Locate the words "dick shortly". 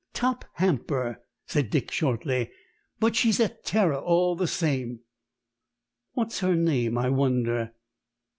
1.69-2.49